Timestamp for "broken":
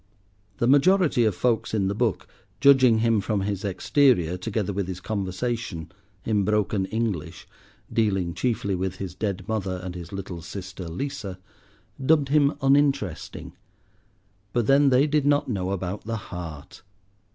6.43-6.85